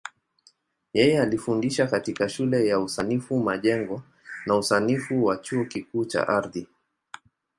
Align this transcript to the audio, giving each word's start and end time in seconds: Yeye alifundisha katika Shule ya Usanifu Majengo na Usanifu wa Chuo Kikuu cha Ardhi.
Yeye 0.93 1.21
alifundisha 1.21 1.87
katika 1.87 2.29
Shule 2.29 2.67
ya 2.67 2.79
Usanifu 2.79 3.39
Majengo 3.39 4.01
na 4.45 4.55
Usanifu 4.55 5.25
wa 5.25 5.37
Chuo 5.37 5.65
Kikuu 5.65 6.05
cha 6.05 6.27
Ardhi. 6.27 6.67